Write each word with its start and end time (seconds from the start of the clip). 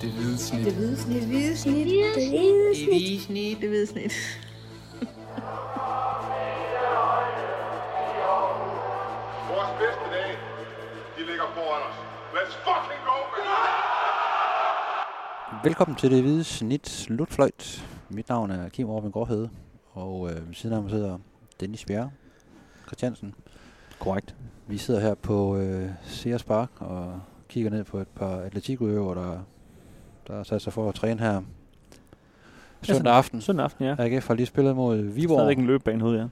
Det 0.00 0.10
hvide 0.10 0.38
snit. 0.38 0.64
Det 0.64 0.74
hvide 0.74 0.96
snit. 0.96 1.20
Det 1.20 1.28
hvide 1.28 1.56
snit. 1.56 1.86
Det 1.86 1.86
hvide 1.86 2.14
Det 2.14 2.30
hvide 2.88 3.20
snit. 3.20 3.60
Det 3.60 3.68
hvide 3.68 3.86
snit. 3.86 4.12
Vores 9.50 9.70
bedste 9.80 10.04
dage, 10.14 10.36
de 11.16 11.22
ligger 11.26 11.44
foran 11.54 11.82
os. 11.88 11.96
Let's 12.34 12.54
fucking 12.66 13.02
go, 13.08 13.16
man! 13.32 13.44
Velkommen 15.64 15.96
til 15.96 16.10
det 16.10 16.22
hvide 16.22 16.44
snit 16.44 16.88
slutfløjt. 16.88 17.88
Mit 18.08 18.28
navn 18.28 18.50
er 18.50 18.68
Kim 18.68 18.88
Orben 18.88 19.12
Gråhede, 19.12 19.50
og 19.92 20.30
øh, 20.30 20.48
ved 20.48 20.54
siden 20.54 20.76
af 20.76 20.82
mig 20.82 20.90
sidder 20.90 21.18
Dennis 21.60 21.84
Bjerre 21.84 22.10
Christiansen. 22.86 23.34
Korrekt. 23.98 24.34
Vi 24.66 24.78
sidder 24.78 25.00
her 25.00 25.14
på 25.14 25.56
øh, 25.56 25.90
Sears 26.04 26.44
Park 26.44 26.70
og 26.78 27.20
kigger 27.48 27.70
ned 27.70 27.84
på 27.84 27.98
et 27.98 28.08
par 28.08 28.36
atletikudøvere, 28.36 29.14
der, 29.14 29.40
der 30.26 30.36
har 30.36 30.42
sat 30.42 30.62
sig 30.62 30.72
for 30.72 30.88
at 30.88 30.94
træne 30.94 31.20
her 31.20 31.42
søndag 32.82 33.14
aften. 33.14 33.40
Søndag 33.40 33.64
aften, 33.64 33.84
ja. 33.84 33.94
AGF 33.98 34.26
har 34.26 34.34
lige 34.34 34.46
spillet 34.46 34.76
mod 34.76 34.96
Viborg. 34.96 35.36
Stadigvæk 35.36 35.58
en 35.58 35.66
løbebane 35.66 36.02
hoved, 36.02 36.16
ja. 36.18 36.26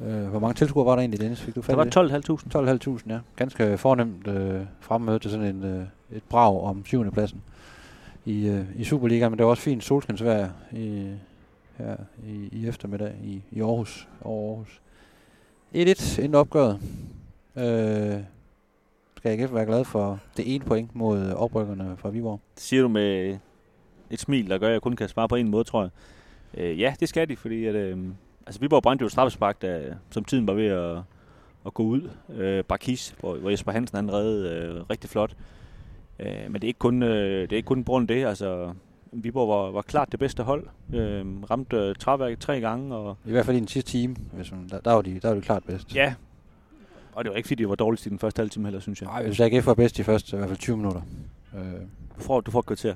Øh, 0.00 0.28
hvor 0.28 0.38
mange 0.38 0.54
tilskuere 0.54 0.86
var 0.86 0.92
der 0.92 1.00
egentlig, 1.00 1.20
Dennis? 1.20 1.40
Fik 1.40 1.54
du 1.54 1.60
Der 1.60 1.64
fat 1.66 1.76
var 1.76 1.84
i 1.84 2.08
det? 2.08 2.28
12.500. 2.28 2.88
12.500, 2.88 3.12
ja. 3.12 3.18
Ganske 3.36 3.78
fornemt 3.78 4.26
øh, 4.26 4.60
fremmøde 4.80 5.18
til 5.18 5.30
sådan 5.30 5.46
en, 5.56 5.64
øh, 5.64 5.84
et 6.16 6.22
brag 6.28 6.62
om 6.62 6.84
syvende 6.84 7.12
pladsen 7.12 7.42
i, 8.24 8.48
øh, 8.48 8.64
i 8.76 8.84
Superligaen, 8.84 9.30
men 9.32 9.38
det 9.38 9.44
var 9.44 9.50
også 9.50 9.62
fint 9.62 9.84
solskinsvejr 9.84 10.48
i, 10.72 11.10
her 11.78 11.96
i, 12.26 12.48
i 12.52 12.68
eftermiddag 12.68 13.14
i, 13.24 13.42
i 13.50 13.60
Aarhus. 13.60 14.08
Over 14.22 14.50
Aarhus. 14.50 14.80
1-1 15.74 16.18
inden 16.20 16.34
opgøret. 16.34 16.80
Øh, 17.56 18.20
skal 19.18 19.40
AGF 19.40 19.52
være 19.54 19.66
glad 19.66 19.84
for 19.84 20.20
det 20.36 20.54
ene 20.54 20.64
point 20.64 20.94
mod 20.94 21.32
oprykkerne 21.32 21.96
fra 21.96 22.08
Viborg. 22.08 22.40
Det 22.54 22.62
siger 22.62 22.82
du 22.82 22.88
med 22.88 23.38
et 24.10 24.20
smil, 24.20 24.50
der 24.50 24.58
gør, 24.58 24.66
at 24.66 24.72
jeg 24.72 24.82
kun 24.82 24.96
kan 24.96 25.08
svare 25.08 25.28
på 25.28 25.36
en 25.36 25.48
måde, 25.48 25.64
tror 25.64 25.82
jeg. 25.82 25.90
Øh, 26.54 26.80
ja, 26.80 26.94
det 27.00 27.08
skal 27.08 27.28
de, 27.28 27.36
fordi 27.36 27.64
at, 27.64 27.74
øh, 27.74 27.98
altså 28.46 28.60
Viborg 28.60 28.82
brændte 28.82 29.02
jo 29.02 29.06
et 29.06 29.12
straffespark, 29.12 29.62
der, 29.62 29.94
som 30.10 30.24
tiden 30.24 30.46
var 30.46 30.52
ved 30.52 30.66
at, 30.66 30.98
at 31.66 31.74
gå 31.74 31.82
ud. 31.82 32.10
Øh, 32.34 32.64
Barkis, 32.64 33.14
hvor, 33.20 33.36
hvor 33.36 33.50
Jesper 33.50 33.72
Hansen 33.72 33.96
han 33.96 34.12
reddede 34.12 34.50
øh, 34.50 34.82
rigtig 34.90 35.10
flot. 35.10 35.36
Øh, 36.18 36.26
men 36.26 36.54
det 36.54 36.64
er 36.64 36.68
ikke 36.68 36.78
kun, 36.78 37.02
øh, 37.02 37.42
det 37.42 37.52
er 37.52 37.56
ikke 37.56 37.66
kun 37.66 37.84
på 37.84 37.92
grund 37.92 38.10
af 38.10 38.16
det. 38.16 38.26
Altså, 38.26 38.72
Viborg 39.12 39.48
var, 39.48 39.70
var 39.70 39.82
klart 39.82 40.12
det 40.12 40.20
bedste 40.20 40.42
hold. 40.42 40.66
Øh, 40.94 41.26
ramte 41.50 41.76
øh, 41.76 41.94
træværket 41.94 42.38
tre 42.40 42.60
gange, 42.60 42.96
og 42.96 43.16
I 43.26 43.30
hvert 43.30 43.46
fald 43.46 43.56
i 43.56 43.60
den 43.60 43.68
sidste 43.68 43.90
time, 43.90 44.16
hvis 44.32 44.52
man, 44.52 44.68
der, 44.68 44.80
der, 44.80 44.92
var 44.92 45.02
de, 45.02 45.20
der 45.20 45.28
var 45.28 45.34
de 45.34 45.40
klart 45.40 45.64
bedst. 45.64 45.94
ja, 45.94 46.14
og 47.12 47.24
det 47.24 47.30
var 47.30 47.36
ikke 47.36 47.46
fordi, 47.48 47.62
de 47.62 47.68
var 47.68 47.74
dårligst 47.74 48.06
i 48.06 48.08
den 48.08 48.18
første 48.18 48.40
halve 48.40 48.48
time 48.50 48.64
heller, 48.66 48.80
synes 48.80 49.00
jeg. 49.02 49.06
Nej, 49.08 49.22
hvis 49.26 49.40
AGF 49.40 49.66
var 49.66 49.74
bedst 49.74 49.96
de 49.96 50.04
første, 50.04 50.36
i 50.36 50.38
hvert 50.38 50.48
fald 50.48 50.58
20 50.58 50.76
minutter. 50.76 51.00
Øh, 51.56 51.60
Du 52.18 52.22
får, 52.22 52.40
du 52.40 52.50
får 52.50 52.58
et 52.58 52.66
kvarter. 52.66 52.94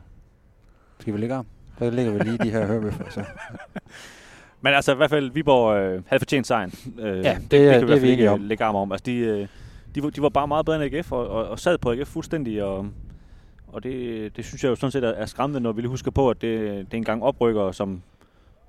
skal 0.98 1.14
vi 1.14 1.18
ligge 1.18 1.34
om? 1.34 1.46
Så 1.78 1.91
ligger 1.91 2.12
vi 2.12 2.18
lige 2.18 2.38
de 2.38 2.50
her 2.50 2.66
hørbøffer. 2.66 3.05
Så. 3.10 3.24
Men 4.64 4.72
altså 4.74 4.92
i 4.92 4.96
hvert 4.96 5.10
fald, 5.10 5.30
Viborg 5.30 5.77
øh, 5.77 6.02
havde 6.06 6.20
fortjent 6.20 6.46
sejren. 6.46 6.72
Øh, 6.98 7.18
Ja, 7.18 7.38
det 7.50 7.68
er- 7.68 7.78
kan 7.78 7.88
det 7.88 7.96
er 7.96 8.00
vi 8.00 8.08
ikke 8.10 8.30
om. 8.30 8.40
lægge 8.40 8.64
arm 8.64 8.74
om. 8.74 8.92
Altså, 8.92 9.02
de, 9.06 9.16
øh, 9.16 9.46
de, 9.94 10.02
var, 10.02 10.10
de 10.10 10.22
var 10.22 10.28
bare 10.28 10.48
meget 10.48 10.66
bedre 10.66 10.86
end 10.86 10.94
AGF, 10.96 11.12
og, 11.12 11.28
og, 11.28 11.48
og 11.48 11.58
sad 11.58 11.78
på 11.78 11.90
AGF 11.92 12.08
fuldstændig. 12.08 12.62
Og, 12.64 12.86
og 13.68 13.83
det, 13.83 14.36
det 14.36 14.44
synes 14.44 14.64
jeg 14.64 14.70
jo 14.70 14.74
sådan 14.74 14.90
set 14.90 15.05
er, 15.05 15.08
er 15.08 15.27
skræmmende, 15.27 15.60
når 15.60 15.72
vi 15.72 15.80
lige 15.80 15.90
husker 15.90 16.10
på, 16.10 16.30
at 16.30 16.40
det, 16.42 16.60
det 16.86 16.94
er 16.94 16.98
en 16.98 17.05
gang 17.05 17.22
oprykker, 17.22 17.72
som 17.72 18.02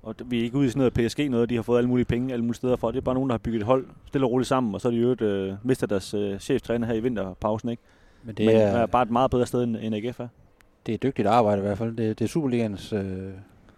og 0.04 0.14
vi 0.26 0.38
er 0.40 0.42
ikke 0.42 0.56
ude 0.58 0.66
i 0.66 0.68
sådan 0.70 0.78
noget 0.78 0.92
PSG 0.94 1.30
noget, 1.30 1.50
de 1.50 1.54
har 1.54 1.62
fået 1.62 1.78
alle 1.78 1.88
mulige 1.88 2.04
penge 2.04 2.32
alle 2.32 2.44
mulige 2.44 2.56
steder 2.56 2.76
for. 2.76 2.90
Det 2.90 2.98
er 2.98 3.02
bare 3.02 3.14
nogen, 3.14 3.30
der 3.30 3.34
har 3.34 3.38
bygget 3.38 3.60
et 3.60 3.66
hold 3.66 3.86
stille 4.06 4.26
og 4.26 4.30
roligt 4.30 4.48
sammen, 4.48 4.74
og 4.74 4.80
så 4.80 4.90
har 4.90 4.96
de 4.96 5.02
jo 5.02 5.26
øh, 5.26 5.54
mistet 5.62 5.90
deres 5.90 6.14
øh, 6.14 6.38
cheftræner 6.38 6.86
her 6.86 6.94
i 6.94 7.00
vinterpausen, 7.00 7.68
ikke? 7.68 7.82
Men 8.24 8.34
Det 8.34 8.46
Men 8.46 8.56
er, 8.56 8.60
er 8.60 8.86
bare 8.86 9.02
et 9.02 9.10
meget 9.10 9.30
bedre 9.30 9.46
sted, 9.46 9.62
end, 9.64 9.76
end 9.80 9.94
AGF 9.94 10.20
er. 10.20 10.28
det 10.86 10.94
er 10.94 10.98
dygtigt 10.98 11.28
arbejde 11.28 11.58
i 11.58 11.62
hvert 11.62 11.78
fald. 11.78 11.96
Det, 11.96 12.18
det 12.18 12.24
er 12.24 12.28
Superligans 12.28 12.92
øh, 12.92 13.02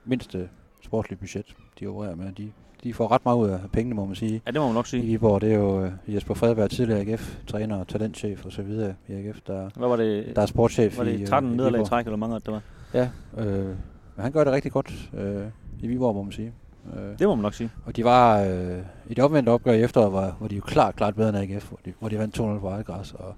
mindste 0.04 0.48
sportslige 0.84 1.18
budget, 1.18 1.46
de 1.80 1.86
opererer 1.86 2.14
med. 2.14 2.32
De, 2.32 2.52
de 2.84 2.94
får 2.94 3.12
ret 3.12 3.24
meget 3.24 3.38
ud 3.38 3.48
af 3.48 3.60
pengene, 3.72 3.94
må 3.94 4.04
man 4.04 4.14
sige. 4.14 4.42
Ja, 4.46 4.50
det 4.50 4.60
må 4.60 4.66
man 4.66 4.74
nok 4.74 4.86
I 4.86 4.88
sige. 4.88 5.02
Viborg, 5.02 5.40
det 5.40 5.52
er 5.52 5.56
jo 5.58 5.84
øh, 5.84 5.90
Jesper 6.08 6.34
Fredberg, 6.34 6.70
tidligere 6.70 7.00
AGF-træner 7.00 7.84
talentchef 7.84 8.44
og 8.46 8.52
så 8.52 8.62
videre 8.62 8.94
i 9.08 9.12
AGF, 9.12 9.40
der, 9.46 9.70
Hvad 9.76 9.88
var 9.88 9.96
det? 9.96 10.36
der 10.36 10.42
er 10.42 10.46
sportschef 10.46 10.98
var 10.98 11.04
i, 11.04 11.12
det 11.12 11.20
øh, 11.20 11.26
13 11.26 11.52
i 11.52 11.56
nederlag 11.56 11.82
i 11.82 11.84
træk, 11.84 12.04
eller 12.06 12.16
mange 12.16 12.34
det 12.34 12.48
var? 12.52 12.62
Ja, 12.94 13.08
øh, 13.38 13.66
men 13.66 13.76
han 14.22 14.32
gør 14.32 14.44
det 14.44 14.52
rigtig 14.52 14.72
godt 14.72 15.10
øh, 15.18 15.42
i 15.80 15.86
Viborg, 15.86 16.14
må 16.14 16.22
man 16.22 16.32
sige. 16.32 16.52
Øh, 16.96 17.18
Det 17.18 17.28
må 17.28 17.34
man 17.34 17.42
nok 17.42 17.54
sige. 17.54 17.70
Og 17.84 17.96
de 17.96 18.04
var 18.04 18.40
øh, 18.40 18.78
i 19.08 19.14
det 19.14 19.24
omvendte 19.24 19.50
opgør 19.50 19.72
i 19.72 19.82
efteråret, 19.82 20.12
var, 20.12 20.36
var 20.40 20.48
de 20.48 20.56
jo 20.56 20.62
klart, 20.62 20.96
klart 20.96 21.14
bedre 21.14 21.28
end 21.28 21.52
AGF, 21.52 21.68
hvor 21.68 21.78
de, 21.84 21.92
hvor 21.98 22.08
de 22.08 22.18
vandt 22.18 22.34
200 22.34 22.60
på 22.60 22.68
eget 22.68 22.86
græs. 22.86 23.12
Og 23.12 23.34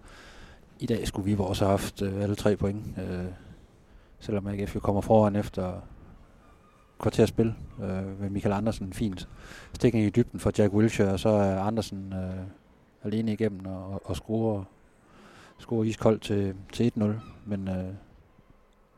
i 0.81 0.87
dag 0.87 1.07
skulle 1.09 1.25
vi 1.31 1.37
også 1.39 1.65
have 1.65 1.71
haft 1.71 2.03
øh, 2.03 2.23
alle 2.23 2.35
tre 2.35 2.57
point, 2.57 2.85
øh, 2.99 3.25
selvom 4.21 4.47
AGF 4.47 4.75
jo 4.75 4.81
kommer 4.81 5.01
foran 5.01 5.37
efter 5.37 5.73
kvarter 7.01 7.27
spil 7.27 7.55
øh, 7.83 8.21
med 8.21 8.31
Michael 8.31 8.53
Andersen 8.55 8.93
fint. 8.93 9.29
Stikning 9.75 10.07
i 10.07 10.11
dybden 10.11 10.41
for 10.41 10.53
Jack 10.59 10.73
Wilshere, 10.73 11.13
og 11.13 11.21
så 11.21 11.29
er 11.29 11.61
Andersen 11.61 12.13
øh, 12.13 12.45
alene 13.05 13.33
igennem 13.33 13.67
og, 13.67 14.03
og 14.05 14.17
scorer, 14.17 14.65
scorer 15.59 15.85
iskoldt 15.85 16.23
til, 16.23 16.55
til 16.73 16.93
1-0. 16.99 17.05
Men 17.47 17.69
øh, 17.69 17.85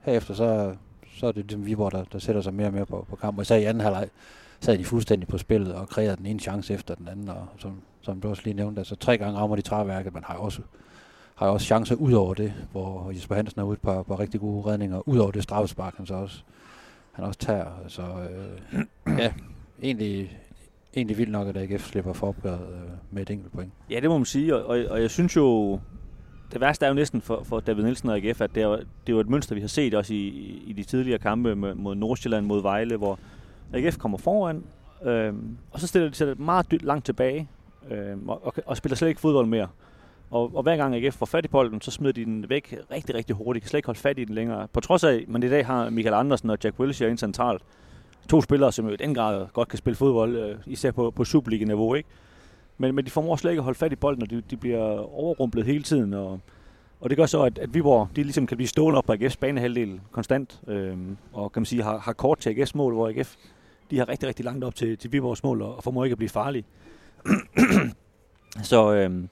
herefter 0.01 0.35
så, 0.35 0.75
så 1.21 1.27
er 1.27 1.33
det 1.33 1.45
ligesom 1.45 1.67
Viborg, 1.67 1.93
der, 1.93 2.05
der 2.13 2.19
sætter 2.19 2.43
sig 2.43 2.55
mere 2.55 2.67
og 2.67 2.73
mere 2.73 2.87
på, 2.87 3.07
på 3.11 3.17
kamp. 3.17 3.39
Og 3.39 3.43
især 3.43 3.57
i 3.57 3.65
anden 3.65 3.81
halvleg, 3.81 4.09
sad 4.61 4.79
de 4.79 4.85
fuldstændig 4.85 5.29
på 5.29 5.39
spillet 5.39 5.75
og 5.75 5.89
kreerede 5.89 6.17
den 6.17 6.27
ene 6.27 6.41
chance 6.41 6.75
efter 6.75 6.95
den 6.95 7.09
anden, 7.09 7.29
og 7.29 7.47
som, 7.59 7.81
som 8.03 8.21
du 8.21 8.29
også 8.29 8.43
lige 8.45 8.55
nævnte, 8.55 8.81
altså 8.81 8.97
tre 8.97 9.19
gange 9.19 9.39
rammer 9.39 9.57
de 9.57 9.63
træværket, 9.63 10.15
man 10.15 10.25
har 10.25 10.35
jo 10.35 10.41
også, 10.43 10.61
har 11.35 11.47
jo 11.47 11.53
også 11.53 11.67
chancer 11.67 11.95
ud 11.95 12.13
over 12.13 12.35
det, 12.35 12.53
hvor 12.73 13.11
Jesper 13.11 13.35
Hansen 13.35 13.61
er 13.61 13.65
ude 13.65 13.77
på, 13.77 14.03
på 14.03 14.15
rigtig 14.15 14.41
gode 14.41 14.67
redninger, 14.67 15.09
ud 15.09 15.19
over 15.19 15.31
det 15.31 15.43
straffespark, 15.43 15.97
han 15.97 16.07
så 16.07 16.15
også, 16.15 16.43
han 17.13 17.25
også 17.25 17.39
tager, 17.39 17.67
så 17.89 18.03
øh, 18.03 18.85
ja, 19.19 19.33
egentlig, 19.83 20.39
egentlig 20.97 21.19
vildt 21.19 21.33
nok, 21.33 21.49
at 21.49 21.57
AGF 21.57 21.89
slipper 21.89 22.13
for 22.13 22.29
opgøret 22.29 22.69
øh, 22.73 22.91
med 23.11 23.23
et 23.23 23.31
enkelt 23.31 23.53
point. 23.53 23.73
Ja, 23.91 24.01
det 24.01 24.11
må 24.11 24.19
man 24.19 24.25
sige, 24.25 24.57
og, 24.57 24.65
og, 24.67 24.85
og 24.91 25.01
jeg 25.01 25.11
synes 25.11 25.37
jo, 25.37 25.81
det 26.53 26.61
værste 26.61 26.85
er 26.85 26.89
jo 26.89 26.95
næsten 26.95 27.21
for, 27.21 27.43
for 27.45 27.61
David 27.61 27.83
Nielsen 27.83 28.09
og 28.09 28.17
AGF, 28.17 28.41
at 28.41 28.55
det 28.55 28.63
er, 28.63 28.69
det 28.77 28.87
er 29.09 29.13
jo 29.13 29.21
et 29.21 29.29
mønster, 29.29 29.55
vi 29.55 29.61
har 29.61 29.69
set 29.69 29.95
også 29.95 30.15
i, 30.15 30.27
i 30.67 30.73
de 30.73 30.83
tidligere 30.83 31.19
kampe 31.19 31.57
med, 31.57 31.75
mod 31.75 31.95
Nordsjælland, 31.95 32.47
mod 32.47 32.63
Vejle, 32.63 32.97
hvor 32.97 33.19
AGF 33.73 33.97
kommer 33.97 34.19
foran, 34.19 34.65
øh, 35.05 35.35
og 35.71 35.81
så 35.81 35.87
stiller 35.87 36.09
de 36.09 36.15
sig 36.15 36.41
meget 36.41 36.71
dybt 36.71 36.83
langt 36.83 37.05
tilbage, 37.05 37.49
øh, 37.91 38.17
og, 38.27 38.47
og, 38.47 38.55
og 38.67 38.77
spiller 38.77 38.97
slet 38.97 39.09
ikke 39.09 39.21
fodbold 39.21 39.47
mere. 39.47 39.69
Og, 40.31 40.57
og 40.57 40.63
hver 40.63 40.77
gang 40.77 40.95
AGF 40.95 41.15
får 41.17 41.27
fat 41.27 41.45
i 41.45 41.49
bolden, 41.49 41.81
så 41.81 41.91
smider 41.91 42.13
de 42.13 42.25
den 42.25 42.49
væk 42.49 42.77
rigtig, 42.91 43.15
rigtig 43.15 43.37
hurtigt. 43.37 43.63
De 43.63 43.65
kan 43.65 43.69
slet 43.69 43.79
ikke 43.79 43.87
holde 43.87 44.01
fat 44.01 44.19
i 44.19 44.25
den 44.25 44.35
længere. 44.35 44.69
På 44.73 44.81
trods 44.81 45.05
af, 45.05 45.13
at 45.13 45.29
man 45.29 45.43
i 45.43 45.49
dag 45.49 45.67
har 45.67 45.91
Michael 45.91 46.15
Andersen 46.15 46.51
og 46.51 46.59
Jack 46.65 46.81
Wilshere 46.81 47.11
ind 47.11 47.19
centralt. 47.19 47.63
To 48.29 48.41
spillere, 48.41 48.73
som 48.73 48.87
jo 48.87 48.93
i 48.93 48.97
den 48.97 49.15
grad 49.15 49.47
godt 49.53 49.69
kan 49.69 49.79
spille 49.79 49.97
fodbold, 49.97 50.37
øh, 50.37 50.57
især 50.67 50.91
på, 50.91 51.11
på 51.11 51.25
Superliga-niveau, 51.25 51.95
ikke? 51.95 52.09
Men, 52.81 52.95
men 52.95 53.05
de 53.05 53.11
formår 53.11 53.37
slet 53.37 53.51
ikke 53.51 53.61
at 53.61 53.65
holde 53.65 53.79
fat 53.79 53.93
i 53.93 53.97
bolden, 53.97 54.23
og 54.23 54.31
de, 54.31 54.41
de 54.51 54.57
bliver 54.57 54.99
overrumplet 54.99 55.67
hele 55.67 55.83
tiden. 55.83 56.15
Og, 56.15 56.41
og 57.01 57.11
det 57.11 57.19
gør 57.19 57.27
så, 57.27 57.43
at, 57.43 57.59
at 57.59 57.75
Viborg 57.75 58.09
de 58.17 58.23
ligesom 58.23 58.47
kan 58.47 58.57
blive 58.57 58.69
stående 58.69 58.99
op 58.99 59.05
på 59.05 59.13
AGF's 59.13 59.37
banehalvdel 59.41 60.01
konstant. 60.11 60.61
øh, 60.69 60.97
og 61.33 61.53
kan 61.53 61.61
man 61.61 61.67
sige, 61.67 61.83
har, 61.83 61.99
har 61.99 62.13
kort 62.13 62.39
til 62.39 62.51
AGF's 62.51 62.71
mål, 62.75 62.95
hvor 62.95 63.09
AGF 63.09 63.35
de 63.91 63.99
har 63.99 64.09
rigtig, 64.09 64.29
rigtig 64.29 64.45
langt 64.45 64.65
op 64.65 64.75
til, 64.75 64.99
til 64.99 65.13
Viborgs 65.13 65.43
mål, 65.43 65.63
og, 65.63 65.77
og 65.77 65.85
formår 65.85 66.05
ikke 66.05 66.15
at 66.15 66.19
blive 66.19 66.29
farlige. 66.29 66.65
så, 68.71 68.95
øh, 68.95 69.25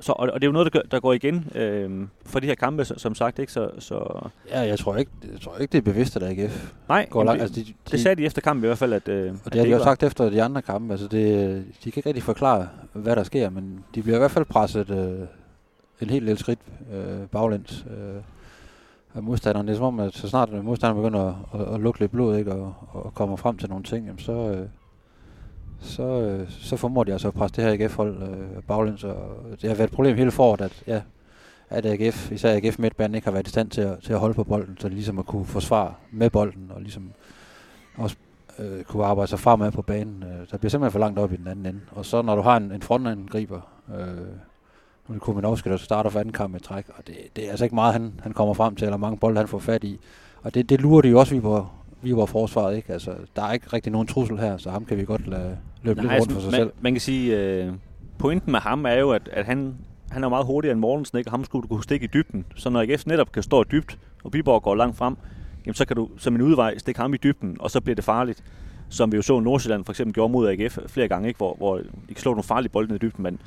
så, 0.00 0.12
og, 0.12 0.28
og 0.32 0.40
det 0.40 0.42
er 0.42 0.48
jo 0.48 0.52
noget, 0.52 0.72
der, 0.72 0.80
gør, 0.80 0.88
der 0.90 1.00
går 1.00 1.12
igen 1.12 1.50
øhm, 1.54 2.08
for 2.26 2.40
de 2.40 2.46
her 2.46 2.54
kampe, 2.54 2.84
som 2.84 3.14
sagt. 3.14 3.38
ikke 3.38 3.52
Så, 3.52 3.70
så 3.78 4.28
Ja, 4.50 4.60
jeg 4.60 4.78
tror 4.78 4.96
ikke, 4.96 5.10
jeg 5.32 5.40
tror 5.40 5.56
ikke 5.58 5.72
det 5.72 5.78
er 5.78 5.82
bevidst, 5.82 6.16
at 6.16 6.22
AGF 6.22 6.72
nej, 6.88 7.06
går 7.10 7.24
langt. 7.24 7.38
det, 7.38 7.42
Altså, 7.48 7.60
de, 7.60 7.90
det 7.90 8.00
sagde 8.00 8.16
de 8.16 8.24
efter 8.26 8.40
kampen 8.42 8.64
i 8.64 8.66
hvert 8.66 8.78
fald, 8.78 8.92
at, 8.92 9.08
øh, 9.08 9.30
Og 9.30 9.38
at 9.46 9.52
det 9.52 9.60
har 9.60 9.66
de 9.66 9.72
jo 9.72 9.82
sagt 9.82 10.02
efter 10.02 10.30
de 10.30 10.42
andre 10.42 10.62
kampe. 10.62 10.92
Altså 10.94 11.08
det, 11.08 11.64
de 11.84 11.90
kan 11.90 11.98
ikke 12.00 12.08
rigtig 12.08 12.22
forklare, 12.22 12.68
hvad 12.92 13.16
der 13.16 13.22
sker, 13.22 13.50
men 13.50 13.84
de 13.94 14.02
bliver 14.02 14.16
i 14.16 14.18
hvert 14.18 14.30
fald 14.30 14.44
presset 14.44 14.90
øh, 14.90 15.26
en 16.00 16.10
helt 16.10 16.24
lille 16.24 16.38
skridt 16.38 16.58
øh, 16.92 17.26
baglæns 17.32 17.86
øh, 17.90 18.22
af 19.14 19.22
modstanderen. 19.22 19.66
Det 19.66 19.72
er 19.72 19.76
som 19.76 19.86
om, 19.86 20.00
at 20.00 20.14
så 20.14 20.28
snart 20.28 20.64
modstanderen 20.64 21.02
begynder 21.02 21.46
at, 21.54 21.60
at, 21.60 21.74
at 21.74 21.80
lukke 21.80 22.00
lidt 22.00 22.10
blod 22.12 22.36
ikke, 22.38 22.52
og, 22.52 22.74
og 22.92 23.14
kommer 23.14 23.36
frem 23.36 23.56
til 23.58 23.68
nogle 23.68 23.84
ting, 23.84 24.06
jamen 24.06 24.18
så, 24.18 24.32
øh, 24.32 24.66
så, 25.84 26.02
øh, 26.02 26.50
så 26.50 26.76
formår 26.76 27.04
de 27.04 27.12
altså 27.12 27.28
at 27.28 27.34
presse 27.34 27.56
det 27.56 27.64
her 27.64 27.72
AGF-hold 27.72 28.22
øh, 28.22 28.62
baglæns. 28.62 29.04
Og 29.04 29.16
det 29.62 29.68
har 29.70 29.76
været 29.76 29.88
et 29.88 29.94
problem 29.94 30.16
hele 30.16 30.30
foråret, 30.30 30.60
at, 30.60 30.82
ja, 30.86 31.00
at 31.70 31.86
AGF, 31.86 32.32
især 32.32 32.56
AGF 32.56 32.78
midtbanen, 32.78 33.14
ikke 33.14 33.26
har 33.26 33.32
været 33.32 33.46
i 33.46 33.50
stand 33.50 33.70
til 33.70 33.80
at, 33.80 33.98
til 34.02 34.12
at 34.12 34.18
holde 34.18 34.34
på 34.34 34.44
bolden, 34.44 34.76
så 34.80 34.88
de 34.88 34.94
ligesom 34.94 35.18
at 35.18 35.26
kunne 35.26 35.46
forsvare 35.46 35.94
med 36.10 36.30
bolden, 36.30 36.70
og 36.74 36.80
ligesom 36.80 37.12
også 37.96 38.16
øh, 38.58 38.84
kunne 38.84 39.04
arbejde 39.04 39.28
sig 39.28 39.38
fremad 39.38 39.72
på 39.72 39.82
banen. 39.82 40.22
Øh, 40.22 40.46
der 40.50 40.58
bliver 40.58 40.70
simpelthen 40.70 40.92
for 40.92 40.98
langt 40.98 41.18
op 41.18 41.32
i 41.32 41.36
den 41.36 41.46
anden 41.46 41.66
ende. 41.66 41.80
Og 41.90 42.06
så 42.06 42.22
når 42.22 42.36
du 42.36 42.42
har 42.42 42.56
en, 42.56 42.72
en 42.72 42.82
frontangriber, 42.82 43.60
øh, 43.94 44.16
nu 45.08 45.08
er 45.08 45.12
det 45.12 45.20
Kuminovski, 45.20 45.68
der 45.68 45.76
starter 45.76 46.10
for 46.10 46.20
anden 46.20 46.32
kamp 46.32 46.52
med 46.52 46.60
træk, 46.60 46.84
og 46.98 47.06
det, 47.06 47.16
det 47.36 47.46
er 47.46 47.50
altså 47.50 47.64
ikke 47.64 47.74
meget, 47.74 47.92
han, 47.92 48.12
han 48.22 48.32
kommer 48.32 48.54
frem 48.54 48.76
til, 48.76 48.84
eller 48.84 48.96
mange 48.96 49.18
bolde, 49.18 49.38
han 49.38 49.48
får 49.48 49.58
fat 49.58 49.84
i. 49.84 50.00
Og 50.42 50.54
det, 50.54 50.68
det 50.68 50.80
lurer 50.80 51.02
de 51.02 51.08
jo 51.08 51.18
også 51.18 51.34
Viborg, 51.34 51.68
Viborg 52.02 52.28
forsvaret, 52.28 52.76
ikke? 52.76 52.92
Altså, 52.92 53.14
der 53.36 53.42
er 53.42 53.52
ikke 53.52 53.66
rigtig 53.72 53.92
nogen 53.92 54.06
trussel 54.06 54.38
her, 54.38 54.56
så 54.56 54.70
ham 54.70 54.84
kan 54.84 54.98
vi 54.98 55.04
godt 55.04 55.26
lade 55.26 55.58
løbe 55.84 56.00
lidt 56.00 56.12
rundt 56.12 56.32
for 56.32 56.40
sig 56.40 56.50
man, 56.50 56.60
selv. 56.60 56.72
Man 56.80 56.92
kan 56.92 57.00
sige, 57.00 57.40
øh, 57.40 57.72
pointen 58.18 58.52
med 58.52 58.60
ham 58.60 58.84
er 58.84 58.94
jo, 58.94 59.10
at, 59.10 59.28
at 59.32 59.44
han, 59.44 59.74
han 60.10 60.24
er 60.24 60.28
meget 60.28 60.46
hurtigere 60.46 60.72
end 60.72 60.80
Mortensen, 60.80 61.18
ikke? 61.18 61.28
og 61.28 61.32
ham 61.32 61.44
skulle 61.44 61.62
du 61.62 61.68
kunne 61.68 61.82
stikke 61.82 62.04
i 62.04 62.08
dybden. 62.14 62.44
Så 62.56 62.70
når 62.70 62.80
AGF 62.80 63.06
netop 63.06 63.32
kan 63.32 63.42
stå 63.42 63.64
dybt 63.64 63.98
og 64.24 64.32
Viborg 64.32 64.62
går 64.62 64.74
langt 64.74 64.96
frem, 64.96 65.16
jamen 65.66 65.74
så 65.74 65.84
kan 65.84 65.96
du 65.96 66.08
som 66.18 66.34
en 66.34 66.42
udvej 66.42 66.78
stikke 66.78 67.00
ham 67.00 67.14
i 67.14 67.16
dybden, 67.16 67.56
og 67.60 67.70
så 67.70 67.80
bliver 67.80 67.94
det 67.94 68.04
farligt. 68.04 68.44
Som 68.88 69.12
vi 69.12 69.16
jo 69.16 69.22
så 69.22 69.40
Nordsjælland 69.40 69.84
for 69.84 69.92
eksempel 69.92 70.14
gjorde 70.14 70.32
mod 70.32 70.48
AGF 70.48 70.78
flere 70.86 71.08
gange, 71.08 71.28
ikke? 71.28 71.38
Hvor, 71.38 71.54
hvor 71.56 71.76
de 71.76 71.84
kan 72.08 72.16
slå 72.16 72.30
nogle 72.30 72.42
farlige 72.42 72.72
bolde 72.72 72.88
ned 72.88 72.96
i 72.96 73.06
dybden, 73.06 73.22
men 73.22 73.38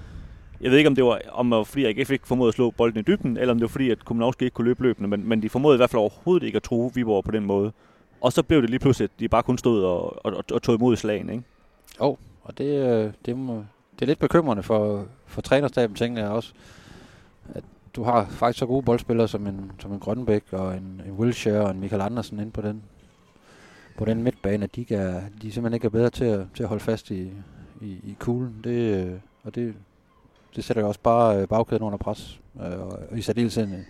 jeg 0.62 0.72
ved 0.72 0.78
ikke, 0.78 0.88
om 0.88 0.96
det 0.96 1.04
var, 1.04 1.20
om 1.32 1.50
det 1.50 1.58
var 1.58 1.64
fordi 1.64 1.86
AGF 1.86 2.12
ikke 2.12 2.28
formåede 2.28 2.48
at 2.48 2.54
slå 2.54 2.72
bolden 2.72 3.00
i 3.00 3.04
dybden, 3.04 3.38
eller 3.38 3.52
om 3.52 3.58
det 3.58 3.62
var 3.62 3.68
fordi, 3.68 3.90
at 3.90 4.06
Kommunovski 4.06 4.46
ikke 4.46 4.56
kunne 4.56 4.68
løbe 4.68 4.84
løbende, 4.84 5.10
men, 5.10 5.30
men 5.30 5.42
de 5.42 5.50
formåede 5.50 5.76
i 5.76 5.78
hvert 5.78 5.90
fald 5.90 6.00
overhovedet 6.00 6.46
ikke 6.46 6.56
at 6.56 6.64
true 6.64 6.92
Viborg 6.96 7.24
på 7.24 7.32
den 7.32 7.46
måde. 7.46 7.72
Og 8.22 8.34
så 8.34 8.44
blev 8.44 8.62
det 8.62 8.70
lige 8.70 8.80
pludselig, 8.80 9.04
at 9.04 9.20
de 9.20 9.30
bare 9.30 9.44
kun 9.44 9.58
stod 9.58 9.84
og, 9.84 10.26
og, 10.26 10.44
og 10.54 10.62
tog 10.62 10.76
imod 10.76 10.96
slagen, 10.96 11.30
ikke? 11.30 11.44
Jo, 12.00 12.06
oh, 12.06 12.18
og 12.44 12.58
det, 12.58 12.88
øh, 12.88 13.14
det, 13.26 13.38
må, 13.38 13.66
det 13.94 14.02
er 14.02 14.06
lidt 14.06 14.20
bekymrende 14.20 14.64
for, 14.64 15.06
for 15.26 15.42
trænerstaben, 15.42 15.96
tænker 15.96 16.22
jeg 16.22 16.32
også. 16.32 16.54
At 17.54 17.64
du 17.96 18.04
har 18.04 18.26
faktisk 18.26 18.60
så 18.60 18.66
gode 18.66 18.84
boldspillere 18.84 19.28
som 19.28 19.48
en, 19.48 19.72
som 19.80 19.94
en 19.94 20.00
Grønbæk 20.00 20.44
og 20.52 20.74
en, 20.78 21.02
en 21.06 21.12
Wilshere 21.12 21.62
og 21.62 21.72
en 21.72 21.80
Michael 21.80 22.02
Andersen 22.02 22.40
inde 22.40 22.52
på 22.52 22.62
den, 22.62 22.84
på 23.98 24.06
den 24.06 24.24
midtbane, 24.24 24.64
at 24.64 24.76
de, 24.76 24.86
kan, 24.86 25.14
de 25.42 25.52
simpelthen 25.52 25.74
ikke 25.74 25.86
er 25.86 25.90
bedre 25.90 26.10
til 26.10 26.26
at, 26.26 26.48
til 26.56 26.64
at 26.64 26.70
holde 26.70 26.84
fast 26.84 27.12
i, 27.12 27.32
i, 27.82 27.92
i 27.92 28.16
kuglen. 28.20 28.62
Det, 28.64 29.06
øh, 29.06 29.20
og 29.44 29.56
det, 29.56 29.76
det 30.56 30.64
sætter 30.64 30.82
jo 30.82 30.88
også 30.88 31.00
bare 31.00 31.42
øh, 31.42 31.48
bagkæden 31.48 31.84
under 31.84 31.98
pres. 31.98 32.40
Og 32.56 33.00
i 33.18 33.22
særdeleshed 33.22 33.64
en, 33.64 33.86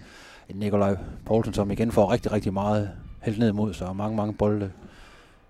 en 0.50 0.56
Nikolaj 0.56 0.98
Poulsen, 1.26 1.54
som 1.54 1.72
igen 1.72 1.92
får 1.92 2.12
rigtig, 2.12 2.32
rigtig 2.32 2.54
meget 2.54 2.92
helt 3.22 3.40
ned 3.40 3.54
mod 3.54 3.74
sig, 3.74 3.88
og 3.88 3.96
mange, 3.96 4.18
mange 4.18 4.34
bolde 4.34 4.72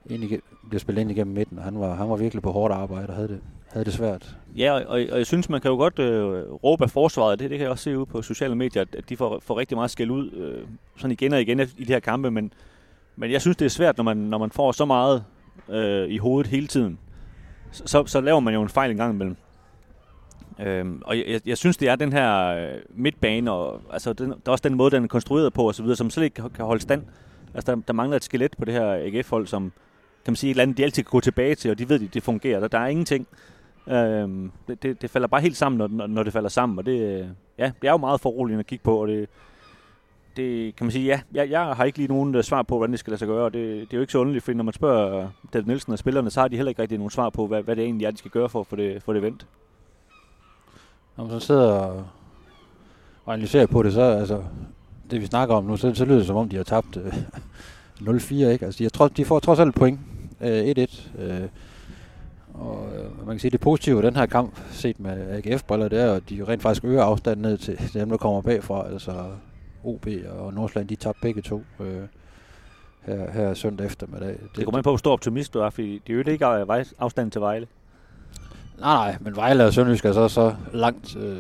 ind 0.10 0.24
i, 0.24 0.40
bliver 0.68 0.80
spillet 0.80 1.02
ind 1.02 1.12
igennem 1.12 1.36
midten, 1.36 1.58
og 1.58 1.64
han 1.64 1.80
var, 1.80 1.96
han 1.96 2.10
var 2.10 2.16
virkelig 2.16 2.44
på 2.44 2.52
hårdt 2.52 2.74
arbejde 2.74 3.08
og 3.08 3.16
havde 3.16 3.28
det, 3.28 3.40
havde 3.68 3.86
det 3.86 3.94
svært. 3.94 4.38
Ja, 4.58 4.74
og, 4.74 4.82
og 4.88 5.18
jeg 5.18 5.26
synes, 5.26 5.50
man 5.50 5.62
kan 5.62 5.72
jo 5.72 5.78
godt 5.78 6.00
øh, 6.00 6.54
råbe 6.64 6.84
af 6.84 6.90
forsvaret, 6.90 7.40
det, 7.40 7.50
det 7.50 7.58
kan 7.58 7.64
jeg 7.64 7.72
også 7.72 7.84
se 7.84 7.98
ud 7.98 8.06
på 8.06 8.22
sociale 8.22 8.56
medier, 8.56 8.86
at 8.98 9.10
de 9.10 9.18
får, 9.18 9.40
får 9.40 9.58
rigtig 9.58 9.78
meget 9.78 9.92
skæld 9.92 10.12
ud, 10.12 10.32
øh, 10.32 10.68
sådan 10.98 11.12
igen 11.12 11.34
og 11.34 11.42
igen 11.42 11.60
i 11.60 11.84
de 11.84 11.94
her 11.94 12.00
kampe, 12.00 12.32
men, 12.32 12.54
men 13.16 13.32
jeg 13.32 13.42
synes, 13.42 13.58
det 13.58 13.66
er 13.66 13.70
svært, 13.70 13.98
når 13.98 14.04
man, 14.04 14.18
når 14.18 14.38
man 14.38 14.52
får 14.52 14.72
så 14.72 14.86
meget 14.86 15.24
øh, 15.70 16.10
i 16.10 16.18
hovedet 16.18 16.52
hele 16.52 16.68
tiden. 16.68 17.00
Så, 17.72 18.06
så 18.06 18.22
laver 18.22 18.40
man 18.40 18.54
jo 18.54 18.62
en 18.62 18.70
fejl 18.70 18.92
en 18.92 18.98
gang 18.98 19.14
imellem. 19.14 19.36
Øhm, 20.60 21.02
og 21.06 21.18
jeg, 21.18 21.42
jeg 21.46 21.58
synes, 21.58 21.78
det 21.78 21.90
er 21.90 21.96
den 21.96 22.14
her 22.14 22.48
øh, 22.48 22.80
midtbane, 22.90 23.52
og 23.52 23.82
altså, 23.92 24.14
den, 24.14 24.30
der 24.30 24.36
er 24.46 24.52
også 24.52 24.70
den 24.70 24.76
måde, 24.76 24.92
den 24.92 25.04
er 25.04 25.08
konstrueret 25.08 25.54
på, 25.54 25.68
og 25.68 25.76
så 25.76 25.84
videre, 25.84 25.96
som 25.96 26.10
slet 26.10 26.24
ikke 26.24 26.50
kan 26.56 26.66
holde 26.66 26.82
stand. 26.82 27.04
Altså, 27.54 27.76
der, 27.76 27.82
der 27.88 27.94
mangler 27.94 28.18
et 28.18 28.24
skelet 28.24 28.56
på 28.58 28.66
det 28.66 28.74
her 28.74 28.94
AGF-hold, 28.94 29.48
som 29.48 29.72
kan 30.28 30.32
man 30.32 30.36
sige, 30.36 30.52
et 30.52 30.54
eller 30.54 30.64
andet, 30.64 30.78
de 30.78 30.84
altid 30.84 31.04
kan 31.04 31.10
gå 31.10 31.20
tilbage 31.20 31.56
til, 31.56 31.72
og 31.72 31.80
de 31.80 31.90
ved, 31.90 32.04
at 32.04 32.14
det 32.14 32.24
fungerer. 32.24 32.60
Der, 32.60 32.68
der 32.68 32.80
er 32.80 32.88
ingenting. 32.88 33.28
Øhm, 33.88 34.52
det, 34.68 34.84
det, 34.84 35.02
det 35.02 35.10
falder 35.10 35.28
bare 35.28 35.42
helt 35.42 35.58
sammen, 35.58 35.92
når, 35.92 36.08
når 36.08 36.24
det 36.24 36.34
falder 36.34 36.50
sammen, 36.50 36.80
og 36.80 36.86
det, 36.86 36.92
øh, 36.92 37.28
ja, 37.58 37.72
det 37.82 37.88
er 37.88 37.92
jo 37.92 37.98
meget 37.98 38.22
foruroligende 38.22 38.60
at 38.60 38.68
kigge 38.68 38.84
på, 38.84 39.02
og 39.02 39.08
det, 39.08 39.30
det 40.38 40.76
kan 40.76 40.86
man 40.86 40.92
sige, 40.92 41.06
ja, 41.06 41.22
jeg, 41.34 41.50
jeg 41.50 41.62
har 41.62 41.84
ikke 41.84 41.98
lige 41.98 42.08
nogen 42.08 42.36
øh, 42.36 42.44
svar 42.44 42.62
på, 42.62 42.78
hvordan 42.78 42.92
det 42.92 43.00
skal 43.00 43.12
lade 43.12 43.20
sig 43.20 43.28
gøre, 43.28 43.46
og 43.46 43.54
det, 43.54 43.82
det 43.82 43.94
er 43.94 43.98
jo 43.98 44.02
ikke 44.02 44.12
så 44.12 44.18
underligt, 44.18 44.44
fordi 44.44 44.58
når 44.58 44.64
man 44.64 44.74
spørger 44.74 45.30
David 45.54 45.66
Nielsen 45.66 45.94
og 45.94 46.00
spillerne, 46.00 46.30
så 46.30 46.42
har 46.42 46.48
de 46.48 46.56
heller 46.56 46.70
ikke 46.70 46.82
rigtig 46.82 46.98
nogen 46.98 47.12
svar 47.12 47.30
på, 47.30 47.48
hvad, 47.48 47.64
hvad 47.64 47.76
det 47.76 47.84
egentlig 47.84 48.06
er, 48.06 48.12
de 48.12 48.18
skal 48.18 48.32
gøre 48.32 48.50
for, 48.50 48.60
at 48.60 48.68
få 48.68 48.76
det, 48.76 49.04
for 49.04 49.14
det 49.14 49.22
vendt. 49.22 49.48
Når 51.18 51.24
man 51.24 51.40
så 51.40 51.48
sidder 51.48 51.72
og, 51.72 52.06
og 53.26 53.34
analyserer 53.34 53.66
på 53.66 53.84
det, 53.84 53.94
så 53.94 54.02
altså, 54.02 54.44
det 55.12 55.22
vi 55.22 55.26
snakker 55.26 55.56
om 55.56 55.64
nu, 55.64 55.78
så, 55.78 55.94
så 55.94 56.06
lyder 56.06 56.18
det 56.18 56.28
som 56.28 56.36
om, 56.36 56.50
de 56.50 56.56
har 56.56 56.64
tabt 56.64 56.98
øh, 56.98 57.14
0-4, 58.16 58.34
ikke? 58.34 58.66
Altså, 58.66 58.84
de, 58.84 58.90
har, 58.98 59.08
de 59.08 59.26
får 59.26 59.40
trods 59.40 59.60
alt 59.60 59.76
point. 59.76 60.00
Øh, 60.42 60.76
1-1. 60.78 61.22
Øh, 61.22 61.42
og 62.54 62.90
øh, 62.96 63.18
man 63.18 63.36
kan 63.36 63.40
sige, 63.40 63.52
det 63.52 63.60
positive 63.60 64.00
i 64.00 64.06
den 64.06 64.16
her 64.16 64.26
kamp, 64.26 64.60
set 64.72 65.00
med 65.00 65.44
AGF-briller, 65.46 65.88
det 65.88 66.02
er, 66.02 66.14
at 66.14 66.30
de 66.30 66.44
rent 66.48 66.62
faktisk 66.62 66.86
øger 66.86 67.04
afstanden 67.04 67.42
ned 67.42 67.58
til 67.58 67.80
dem, 67.94 68.10
der 68.10 68.18
kommer 68.18 68.42
bagfra. 68.42 68.88
Altså 68.92 69.26
OB 69.84 70.08
og 70.40 70.54
Nordsjælland, 70.54 70.90
de 70.90 70.96
tabte 70.96 71.22
begge 71.22 71.42
to 71.42 71.64
øh, 71.80 72.02
her, 73.06 73.32
her 73.32 73.54
søndag 73.54 73.86
eftermiddag. 73.86 74.28
Det, 74.28 74.40
det 74.56 74.66
kommer 74.66 74.78
ind 74.78 74.84
på, 74.84 74.90
hvor 74.90 74.98
stor 74.98 75.14
optimist 75.14 75.54
du 75.54 75.60
er, 75.60 75.70
fordi 75.70 76.02
de 76.08 76.14
øger 76.14 76.32
ikke 76.32 76.46
afstanden 77.00 77.32
til 77.32 77.42
Vejle. 77.42 77.68
Nej, 78.80 78.96
nej, 78.96 79.18
men 79.22 79.36
Vejle 79.36 79.66
og 79.66 79.74
Sønderjysk 79.74 80.06
er 80.06 80.14
så, 80.14 80.28
så 80.28 80.56
langt 80.74 81.16
øh, 81.16 81.38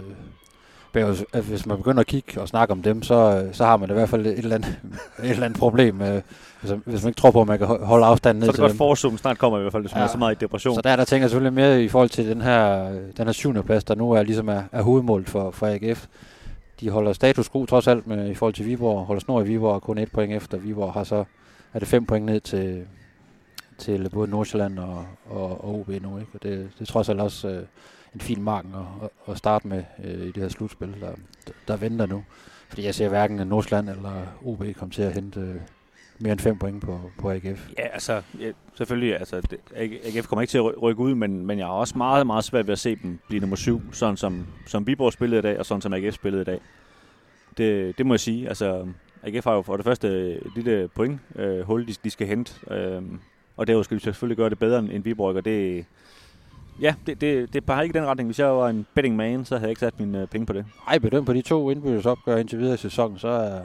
bagud, 0.93 1.25
at 1.33 1.43
hvis 1.43 1.65
man 1.65 1.77
begynder 1.77 1.99
at 1.99 2.07
kigge 2.07 2.41
og 2.41 2.47
snakke 2.47 2.71
om 2.71 2.81
dem, 2.81 3.03
så, 3.03 3.49
så 3.53 3.65
har 3.65 3.77
man 3.77 3.89
i 3.89 3.93
hvert 3.93 4.09
fald 4.09 4.25
et 4.25 4.37
eller 4.37 4.55
andet, 4.55 4.79
et 5.23 5.29
eller 5.29 5.45
andet 5.45 5.59
problem. 5.59 6.01
Øh, 6.01 6.21
altså, 6.61 6.79
hvis 6.85 7.03
man 7.03 7.09
ikke 7.09 7.19
tror 7.19 7.31
på, 7.31 7.41
at 7.41 7.47
man 7.47 7.57
kan 7.57 7.67
holde 7.67 8.05
afstanden 8.05 8.39
ned 8.39 8.47
til 8.47 8.51
dem. 8.51 8.57
Så 8.57 8.83
er 8.83 8.87
det 8.93 9.01
godt 9.01 9.19
snart 9.19 9.37
kommer 9.37 9.57
i 9.57 9.61
hvert 9.61 9.71
fald, 9.71 9.83
hvis 9.83 9.93
man 9.93 10.01
ja. 10.01 10.07
er 10.07 10.11
så 10.11 10.17
meget 10.17 10.35
i 10.35 10.37
depression. 10.39 10.75
Så 10.75 10.81
der, 10.81 10.95
der 10.95 11.05
tænker 11.05 11.23
jeg 11.23 11.29
selvfølgelig 11.29 11.53
mere 11.53 11.83
i 11.83 11.87
forhold 11.87 12.09
til 12.09 12.29
den 12.29 12.41
her, 12.41 12.89
den 13.17 13.25
her 13.25 13.31
syvende 13.31 13.63
plads, 13.63 13.83
der 13.83 13.95
nu 13.95 14.11
er 14.11 14.23
ligesom 14.23 14.47
er, 14.47 14.63
er 14.71 14.81
hovedmålet 14.81 15.29
for, 15.29 15.51
for 15.51 15.67
AGF. 15.67 16.05
De 16.79 16.89
holder 16.89 17.13
status 17.13 17.49
quo 17.49 17.65
trods 17.65 17.87
alt 17.87 18.07
med, 18.07 18.29
i 18.29 18.33
forhold 18.33 18.53
til 18.53 18.65
Viborg, 18.65 19.05
holder 19.05 19.19
snor 19.19 19.41
i 19.41 19.45
Viborg 19.45 19.73
og 19.73 19.81
kun 19.81 19.97
et 19.97 20.11
point 20.11 20.33
efter. 20.33 20.57
Viborg 20.57 20.93
har 20.93 21.03
så, 21.03 21.23
er 21.73 21.79
det 21.79 21.87
fem 21.87 22.05
point 22.05 22.25
ned 22.25 22.39
til, 22.39 22.85
til 23.77 24.09
både 24.09 24.29
Nordsjælland 24.29 24.79
og, 24.79 25.05
og, 25.29 25.65
og 25.65 25.79
OB 25.79 25.87
nu. 25.87 26.17
Ikke? 26.17 26.31
Og 26.33 26.43
det, 26.43 26.69
det 26.79 26.81
er 26.81 26.85
trods 26.85 27.09
alt 27.09 27.21
også 27.21 27.47
øh, 27.47 27.63
en 28.13 28.21
fin 28.21 28.41
marken 28.41 28.73
at, 28.75 29.09
at 29.27 29.37
starte 29.37 29.67
med 29.67 29.83
øh, 30.03 30.27
i 30.27 30.31
det 30.31 30.37
her 30.37 30.49
slutspil, 30.49 30.95
der, 31.01 31.11
der 31.67 31.77
venter 31.77 32.05
nu. 32.05 32.23
Fordi 32.69 32.83
jeg 32.83 32.95
ser 32.95 33.09
hverken 33.09 33.47
Nordsland 33.47 33.89
eller 33.89 34.11
OB 34.45 34.63
komme 34.75 34.91
til 34.91 35.01
at 35.01 35.13
hente 35.13 35.39
øh, 35.39 35.55
mere 36.19 36.31
end 36.31 36.39
fem 36.39 36.57
point 36.57 36.81
på, 36.81 36.99
på 37.19 37.31
AGF. 37.31 37.69
Ja, 37.77 37.87
altså 37.87 38.21
ja, 38.39 38.51
selvfølgelig. 38.75 39.19
Altså, 39.19 39.41
det, 39.41 39.59
AGF 40.03 40.27
kommer 40.27 40.41
ikke 40.41 40.51
til 40.51 40.57
at 40.57 40.81
rykke 40.81 41.01
ud, 41.01 41.15
men, 41.15 41.45
men 41.45 41.59
jeg 41.59 41.67
har 41.67 41.73
også 41.73 41.97
meget, 41.97 42.27
meget 42.27 42.43
svært 42.43 42.67
ved 42.67 42.71
at 42.71 42.79
se 42.79 42.95
dem 42.95 43.19
blive 43.27 43.39
nummer 43.39 43.55
syv, 43.55 43.81
sådan 43.93 44.17
som, 44.17 44.47
som 44.65 44.87
Viborg 44.87 45.13
spillede 45.13 45.39
i 45.39 45.41
dag, 45.41 45.59
og 45.59 45.65
sådan 45.65 45.81
som 45.81 45.93
AGF 45.93 46.15
spillede 46.15 46.41
i 46.41 46.45
dag. 46.45 46.59
Det, 47.57 47.97
det 47.97 48.05
må 48.05 48.13
jeg 48.13 48.19
sige. 48.19 48.47
Altså, 48.47 48.87
AGF 49.23 49.43
har 49.43 49.53
jo 49.53 49.61
for 49.61 49.75
det 49.75 49.85
første 49.85 50.31
et 50.31 50.51
lille 50.55 50.87
point 50.87 51.19
øh, 51.35 51.61
hul, 51.61 51.87
de, 51.87 51.93
de 52.03 52.09
skal 52.09 52.27
hente. 52.27 52.53
Øh, 52.71 53.01
og 53.57 53.67
derudover 53.67 53.83
skal 53.83 53.97
de 53.97 54.03
selvfølgelig 54.03 54.37
gøre 54.37 54.49
det 54.49 54.59
bedre 54.59 54.79
end 54.79 55.03
Viborg, 55.03 55.35
og 55.35 55.45
det, 55.45 55.85
ja, 56.81 56.93
det, 57.05 57.21
det, 57.21 57.53
det 57.53 57.55
er 57.55 57.65
bare 57.65 57.83
ikke 57.83 57.99
den 57.99 58.07
retning. 58.07 58.27
Hvis 58.27 58.39
jeg 58.39 58.47
var 58.47 58.69
en 58.69 58.85
betting 58.93 59.15
man, 59.15 59.45
så 59.45 59.55
havde 59.55 59.63
jeg 59.63 59.69
ikke 59.69 59.79
sat 59.79 59.99
mine 59.99 60.23
uh, 60.23 60.29
penge 60.29 60.45
på 60.45 60.53
det. 60.53 60.65
Ej, 60.87 60.97
bedømt 60.97 61.25
på 61.25 61.33
de 61.33 61.41
to 61.41 61.71
indbyrdes 61.71 62.05
opgør 62.05 62.37
indtil 62.37 62.59
videre 62.59 62.73
i 62.73 62.77
sæsonen, 62.77 63.17
så 63.19 63.27
er 63.27 63.61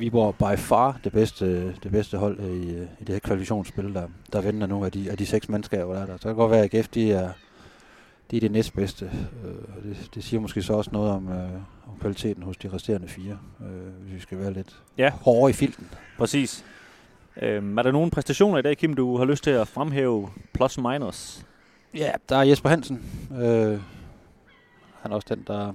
Viborg 0.00 0.34
by 0.34 0.58
far 0.58 1.00
det 1.04 1.12
bedste, 1.12 1.72
det 1.72 1.90
bedste 1.90 2.18
hold 2.18 2.40
i, 2.40 2.82
i 3.00 3.04
det 3.04 3.08
her 3.08 3.18
kvalifikationsspil, 3.18 3.94
der, 3.94 4.08
der 4.32 4.40
venter 4.40 4.66
nu 4.66 4.84
af 4.84 4.92
de, 4.92 5.10
af 5.10 5.16
de 5.16 5.26
seks 5.26 5.48
mandskaber, 5.48 5.92
der 5.94 6.00
er 6.00 6.06
der. 6.06 6.16
Så 6.16 6.22
kan 6.22 6.28
det 6.28 6.36
godt 6.36 6.50
være, 6.50 6.64
at 6.64 6.74
AGF 6.74 6.88
de 6.88 7.12
er, 7.12 7.30
de 8.30 8.36
er 8.36 8.40
det 8.40 8.52
næstbedste. 8.52 9.10
Øh, 9.44 9.90
det, 9.90 10.10
det 10.14 10.24
siger 10.24 10.40
måske 10.40 10.62
så 10.62 10.72
også 10.72 10.90
noget 10.92 11.10
om, 11.10 11.28
øh, 11.28 11.50
om 11.86 11.98
kvaliteten 12.00 12.42
hos 12.42 12.56
de 12.56 12.68
resterende 12.72 13.08
fire, 13.08 13.38
øh, 13.60 14.02
hvis 14.02 14.14
vi 14.14 14.20
skal 14.20 14.38
være 14.38 14.52
lidt 14.52 14.82
ja. 14.98 15.10
hårdere 15.10 15.50
i 15.50 15.52
filten. 15.52 15.88
Præcis. 16.18 16.64
Øhm, 17.42 17.78
er 17.78 17.82
der 17.82 17.92
nogle 17.92 18.10
præstationer 18.10 18.58
i 18.58 18.62
dag, 18.62 18.76
Kim, 18.76 18.94
du 18.94 19.16
har 19.16 19.24
lyst 19.24 19.44
til 19.44 19.50
at 19.50 19.68
fremhæve 19.68 20.28
plus 20.52 20.78
minus? 20.78 21.46
Ja, 21.94 22.10
der 22.28 22.36
er 22.36 22.42
Jesper 22.42 22.68
Hansen. 22.68 23.02
Øh, 23.32 23.80
han 25.00 25.12
er 25.12 25.14
også 25.14 25.34
den, 25.34 25.44
der, 25.46 25.72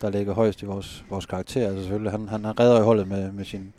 der 0.00 0.10
ligger 0.10 0.34
højst 0.34 0.62
i 0.62 0.64
vores, 0.64 1.04
vores 1.10 1.26
karakter. 1.26 1.66
Altså 1.66 1.82
selvfølgelig, 1.82 2.12
han, 2.12 2.28
han, 2.28 2.44
han 2.44 2.60
redder 2.60 2.80
i 2.80 2.84
holdet 2.84 3.08
med, 3.08 3.32
med 3.32 3.44
sin... 3.44 3.72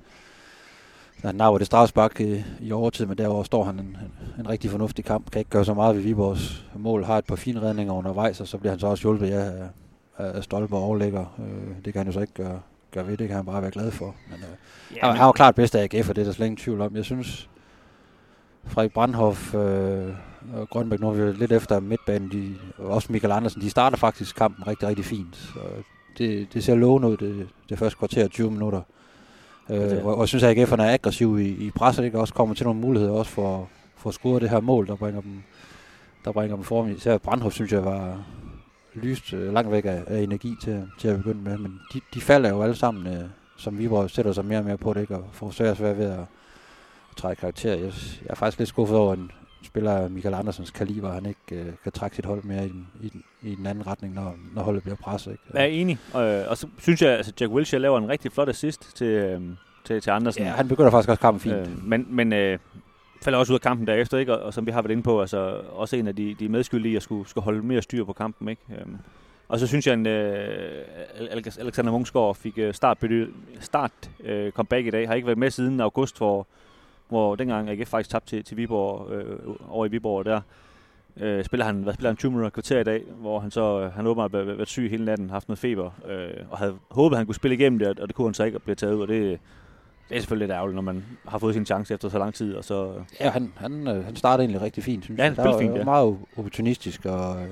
Han 1.23 1.35
naver 1.35 1.57
det 1.57 1.67
strafspark 1.67 2.19
i, 2.19 2.43
i 2.59 2.71
overtid, 2.71 3.05
men 3.05 3.17
derover 3.17 3.43
står 3.43 3.63
han 3.63 3.79
en, 3.79 3.85
en, 3.85 4.39
en 4.39 4.49
rigtig 4.49 4.71
fornuftig 4.71 5.05
kamp. 5.05 5.31
Kan 5.31 5.39
ikke 5.39 5.51
gøre 5.51 5.65
så 5.65 5.73
meget 5.73 5.95
ved 5.95 6.03
Viborgs 6.03 6.65
mål. 6.75 7.03
Har 7.03 7.17
et 7.17 7.25
par 7.25 7.35
fine 7.35 7.61
redninger 7.61 7.93
undervejs, 7.93 8.41
og 8.41 8.47
så 8.47 8.57
bliver 8.57 8.71
han 8.71 8.79
så 8.79 8.87
også 8.87 9.03
hjulpet 9.03 9.29
ja, 9.29 9.51
af, 10.17 10.37
af 10.37 10.43
stolpe 10.43 10.75
og 10.75 10.83
overlægger. 10.83 11.25
Øh, 11.39 11.75
det 11.85 11.93
kan 11.93 11.99
han 11.99 12.07
jo 12.07 12.13
så 12.13 12.19
ikke 12.19 12.33
gøre, 12.33 12.59
gøre 12.93 13.07
ved. 13.07 13.17
Det 13.17 13.27
kan 13.27 13.35
han 13.35 13.45
bare 13.45 13.61
være 13.61 13.71
glad 13.71 13.91
for. 13.91 14.15
Men, 14.29 14.39
øh, 14.39 14.95
ja, 14.95 15.07
han, 15.07 15.15
han 15.15 15.25
var 15.25 15.31
klart 15.31 15.55
bedst 15.55 15.75
af 15.75 15.83
AGF, 15.83 16.09
og 16.09 16.15
det 16.15 16.21
er 16.21 16.25
der 16.25 16.31
slet 16.31 16.45
ingen 16.45 16.57
tvivl 16.57 16.81
om. 16.81 16.95
Jeg 16.95 17.05
synes, 17.05 17.49
Frederik 18.67 18.93
Brandhoff 18.93 19.55
øh, 19.55 20.09
og 20.53 20.69
Grønbæk, 20.69 20.99
nu 20.99 21.09
er 21.09 21.13
vi 21.13 21.31
lidt 21.31 21.51
efter 21.51 21.79
midtbanen, 21.79 22.31
de, 22.31 22.55
og 22.77 22.89
også 22.89 23.11
Michael 23.11 23.31
Andersen, 23.31 23.61
de 23.61 23.69
starter 23.69 23.97
faktisk 23.97 24.35
kampen 24.35 24.67
rigtig, 24.67 24.87
rigtig 24.87 25.05
fint. 25.05 25.35
Så 25.35 25.59
det, 26.17 26.53
det 26.53 26.63
ser 26.63 26.75
lovende 26.75 27.07
ud, 27.07 27.17
det, 27.17 27.47
det 27.69 27.79
første 27.79 27.97
kvarter 27.97 28.27
20 28.27 28.51
minutter. 28.51 28.81
Øh, 29.69 30.05
og, 30.05 30.15
og 30.15 30.19
jeg 30.19 30.27
synes, 30.27 30.43
at 30.43 30.57
AGF'erne 30.57 30.81
er 30.81 30.93
aggressiv 30.93 31.39
i, 31.39 31.47
i 31.47 31.71
presset, 31.71 32.03
ikke? 32.03 32.19
også 32.19 32.33
kommer 32.33 32.55
til 32.55 32.65
nogle 32.65 32.81
muligheder 32.81 33.13
også 33.13 33.31
for, 33.31 33.69
for 33.97 34.09
at 34.09 34.13
score 34.13 34.39
det 34.39 34.49
her 34.49 34.59
mål, 34.59 34.87
der 34.87 34.95
bringer 34.95 35.21
dem, 35.21 35.43
der 36.25 36.31
bringer 36.31 36.55
dem 36.55 36.65
foran. 36.65 36.95
Især 36.95 37.17
Brandhoff, 37.17 37.55
synes 37.55 37.71
jeg, 37.71 37.85
var, 37.85 38.23
lyst 38.95 39.33
øh, 39.33 39.53
langt 39.53 39.71
væk 39.71 39.85
af, 39.85 40.03
af 40.07 40.19
energi 40.19 40.55
til, 40.61 40.87
til 40.99 41.07
at 41.07 41.17
begynde 41.17 41.41
med. 41.41 41.57
Men 41.57 41.79
de, 41.93 42.01
de 42.13 42.21
falder 42.21 42.49
jo 42.49 42.61
alle 42.61 42.75
sammen, 42.75 43.17
øh, 43.17 43.23
som 43.57 43.77
Viborg 43.77 44.09
sætter 44.09 44.33
sig 44.33 44.45
mere 44.45 44.59
og 44.59 44.65
mere 44.65 44.77
på 44.77 44.93
det, 44.93 45.01
ikke? 45.01 45.15
og 45.15 45.29
får 45.31 45.51
svært 45.51 45.77
svært 45.77 45.97
ved 45.97 46.05
at, 46.05 46.19
at 47.11 47.17
trække 47.17 47.39
karakter. 47.39 47.69
Jeg, 47.69 47.81
jeg 48.21 48.29
er 48.29 48.35
faktisk 48.35 48.59
lidt 48.59 48.69
skuffet 48.69 48.97
over 48.97 49.13
en 49.13 49.31
spiller 49.65 50.09
Michael 50.09 50.35
Andersens 50.35 50.71
kaliber, 50.71 51.13
han 51.13 51.25
ikke 51.25 51.39
øh, 51.51 51.73
kan 51.83 51.91
trække 51.91 52.15
sit 52.15 52.25
hold 52.25 52.43
mere 52.43 52.65
i 52.65 52.69
den, 52.69 52.87
i 53.01 53.09
den, 53.09 53.23
i 53.41 53.55
den 53.55 53.65
anden 53.65 53.87
retning, 53.87 54.13
når, 54.13 54.35
når 54.55 54.63
holdet 54.63 54.83
bliver 54.83 54.95
presset. 54.95 55.31
Ikke? 55.31 55.43
Jeg 55.53 55.61
er 55.61 55.65
enig, 55.65 55.99
og, 56.13 56.25
øh, 56.25 56.49
og 56.49 56.57
så 56.57 56.67
synes 56.79 57.01
jeg, 57.01 57.11
at 57.11 57.17
altså 57.17 57.33
Jack 57.41 57.51
Wilshere 57.51 57.81
laver 57.81 57.97
en 57.97 58.09
rigtig 58.09 58.31
flot 58.31 58.49
assist 58.49 58.95
til, 58.95 59.07
øh, 59.07 59.41
til, 59.85 60.01
til 60.01 60.11
Andersen. 60.11 60.43
Ja, 60.43 60.49
han 60.49 60.67
begynder 60.67 60.91
faktisk 60.91 61.09
også 61.09 61.21
kampen 61.21 61.39
fint. 61.39 61.55
Øh, 61.55 61.87
men 61.87 62.07
men 62.09 62.33
øh, 62.33 62.59
falder 63.23 63.39
også 63.39 63.53
ud 63.53 63.57
af 63.57 63.61
kampen 63.61 63.87
derefter, 63.87 64.17
ikke? 64.17 64.37
Og, 64.37 64.43
og 64.43 64.53
som 64.53 64.65
vi 64.65 64.71
har 64.71 64.81
været 64.81 64.91
inde 64.91 65.03
på, 65.03 65.21
altså 65.21 65.61
også 65.71 65.95
en 65.95 66.07
af 66.07 66.15
de, 66.15 66.35
de 66.39 66.49
medskyldige, 66.49 66.95
at 66.95 67.03
skulle, 67.03 67.29
skulle 67.29 67.43
holde 67.43 67.61
mere 67.61 67.81
styr 67.81 68.05
på 68.05 68.13
kampen, 68.13 68.49
ikke? 68.49 68.61
Øhm, 68.79 68.97
Og 69.47 69.59
så 69.59 69.67
synes 69.67 69.87
jeg, 69.87 69.99
at 69.99 70.07
øh, 70.07 70.83
Alexander 71.59 71.91
Mungsgaard 71.91 72.35
fik 72.35 72.57
øh, 72.57 72.73
start, 72.73 72.97
start 73.59 73.91
øh, 74.23 74.51
comeback 74.51 74.85
i 74.85 74.89
dag. 74.89 75.07
Har 75.07 75.15
ikke 75.15 75.27
været 75.27 75.37
med 75.37 75.51
siden 75.51 75.81
august, 75.81 76.17
hvor, 76.17 76.47
hvor 77.09 77.35
dengang 77.35 77.69
AGF 77.69 77.89
faktisk 77.89 78.09
tabte 78.09 78.29
til, 78.29 78.43
til 78.43 78.57
Viborg, 78.57 79.11
øh, 79.11 79.39
over 79.69 79.85
i 79.85 79.89
Viborg 79.89 80.25
der. 80.25 80.41
Øh, 81.17 81.45
spiller 81.45 81.65
han, 81.65 81.75
hvad 81.75 81.93
spiller 81.93 82.09
han 82.09 82.17
20 82.17 82.31
minutter 82.31 82.49
kvarter 82.49 82.79
i 82.79 82.83
dag, 82.83 83.03
hvor 83.21 83.39
han 83.39 83.51
så, 83.51 83.81
øh, 83.81 83.93
han 83.93 84.07
åbenbart 84.07 84.33
været, 84.33 84.47
været 84.47 84.67
syg 84.67 84.89
hele 84.89 85.05
natten, 85.05 85.29
haft 85.29 85.47
noget 85.47 85.59
feber, 85.59 85.91
øh, 86.09 86.45
og 86.49 86.57
havde 86.57 86.75
håbet, 86.89 87.15
at 87.15 87.17
han 87.17 87.25
kunne 87.25 87.35
spille 87.35 87.55
igennem 87.55 87.79
det, 87.79 87.99
og 87.99 88.07
det 88.07 88.15
kunne 88.15 88.27
han 88.27 88.33
så 88.33 88.43
ikke 88.43 88.59
blive 88.59 88.75
taget 88.75 88.93
ud, 88.93 89.01
og 89.01 89.07
det, 89.07 89.39
det 90.09 90.15
er 90.15 90.19
selvfølgelig 90.19 90.47
lidt 90.47 90.55
ærgerligt, 90.55 90.75
når 90.75 90.81
man 90.81 91.03
har 91.27 91.37
fået 91.37 91.53
sin 91.53 91.65
chance 91.65 91.93
efter 91.93 92.09
så 92.09 92.17
lang 92.17 92.33
tid. 92.33 92.55
Og 92.55 92.63
så 92.63 92.93
ja, 93.19 93.29
han, 93.29 93.53
han, 93.57 93.87
øh, 93.87 94.05
han 94.05 94.15
startede 94.15 94.43
egentlig 94.43 94.61
rigtig 94.61 94.83
fint, 94.83 95.03
synes 95.03 95.17
ja, 95.17 95.23
han 95.23 95.35
jeg. 95.37 95.43
Han 95.43 95.59
fint, 95.59 95.71
var 95.71 95.77
ja. 95.77 95.83
meget 95.83 96.17
opportunistisk 96.37 97.05
og, 97.05 97.41
øh, 97.41 97.49